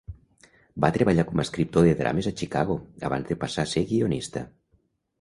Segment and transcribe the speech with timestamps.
[0.85, 4.47] Va treballar com escriptor de drames a Chicago abans de passar a ser guionista.